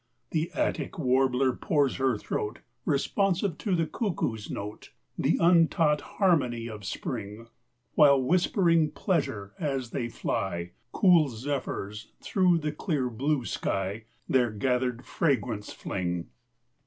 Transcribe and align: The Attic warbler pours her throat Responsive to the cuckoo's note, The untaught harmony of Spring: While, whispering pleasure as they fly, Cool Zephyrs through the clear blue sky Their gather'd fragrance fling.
The 0.31 0.49
Attic 0.55 0.97
warbler 0.97 1.53
pours 1.53 1.97
her 1.97 2.17
throat 2.17 2.61
Responsive 2.85 3.59
to 3.59 3.75
the 3.75 3.85
cuckoo's 3.85 4.49
note, 4.49 4.89
The 5.15 5.37
untaught 5.39 6.01
harmony 6.17 6.65
of 6.67 6.85
Spring: 6.85 7.45
While, 7.93 8.19
whispering 8.23 8.89
pleasure 8.89 9.53
as 9.59 9.91
they 9.91 10.09
fly, 10.09 10.71
Cool 10.91 11.29
Zephyrs 11.29 12.13
through 12.19 12.57
the 12.57 12.71
clear 12.71 13.11
blue 13.11 13.45
sky 13.45 14.05
Their 14.27 14.49
gather'd 14.49 15.05
fragrance 15.05 15.71
fling. 15.71 16.31